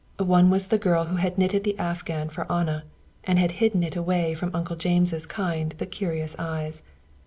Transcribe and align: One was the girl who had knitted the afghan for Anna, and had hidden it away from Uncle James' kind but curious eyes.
One 0.25 0.49
was 0.49 0.65
the 0.65 0.79
girl 0.79 1.03
who 1.05 1.17
had 1.17 1.37
knitted 1.37 1.63
the 1.63 1.77
afghan 1.77 2.29
for 2.29 2.51
Anna, 2.51 2.85
and 3.23 3.37
had 3.37 3.51
hidden 3.61 3.83
it 3.83 3.95
away 3.95 4.33
from 4.33 4.49
Uncle 4.55 4.75
James' 4.75 5.27
kind 5.27 5.75
but 5.77 5.91
curious 5.91 6.35
eyes. 6.39 6.81